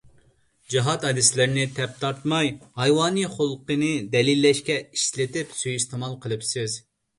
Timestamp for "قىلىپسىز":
6.27-6.83